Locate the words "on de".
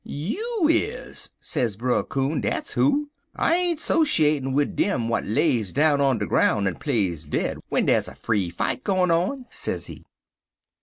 6.01-6.25